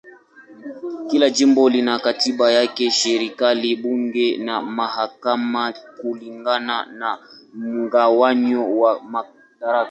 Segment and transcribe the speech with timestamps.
[1.09, 7.09] Kila jimbo lina katiba yake, serikali, bunge na mahakama kulingana na
[7.53, 9.79] mgawanyo wa madaraka.